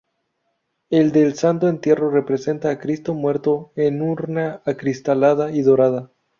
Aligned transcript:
El 0.89 1.11
del 1.11 1.35
Santo 1.35 1.67
Entierro 1.67 2.09
represente 2.09 2.67
a 2.69 2.79
Cristo 2.79 3.13
muerto 3.13 3.71
en 3.75 4.01
urna 4.01 4.63
acristalada 4.65 5.51
y 5.51 5.61
dorada. 5.61 6.09